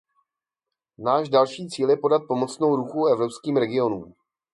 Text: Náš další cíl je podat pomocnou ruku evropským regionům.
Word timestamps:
Náš 0.97 1.29
další 1.29 1.67
cíl 1.67 1.89
je 1.89 1.97
podat 1.97 2.21
pomocnou 2.27 2.75
ruku 2.75 3.07
evropským 3.07 3.57
regionům. 3.57 4.13